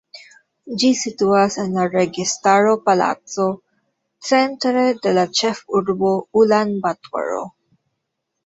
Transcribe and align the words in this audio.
Ĝi 0.83 0.87
situas 0.99 1.57
en 1.63 1.75
la 1.79 1.83
Registaro 1.95 2.71
Palaco 2.87 3.45
centre 4.31 4.87
de 5.05 5.15
la 5.19 5.27
ĉefurbo 5.41 6.15
Ulan-Batoro. 6.43 7.47